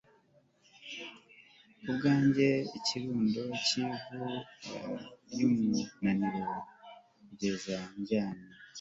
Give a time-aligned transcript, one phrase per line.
[1.81, 4.27] kubwanjye ikirundo cyivu
[5.29, 6.45] ryumunaniro,
[7.27, 8.49] kugeza ndyamye